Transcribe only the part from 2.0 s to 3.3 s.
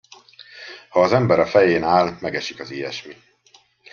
megesik az ilyesmi.